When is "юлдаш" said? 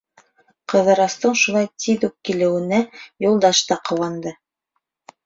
3.27-3.61